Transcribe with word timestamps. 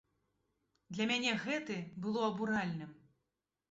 Для 0.97 1.05
мяне 1.13 1.37
гэты 1.45 1.79
было 2.07 2.19
абуральным. 2.33 2.91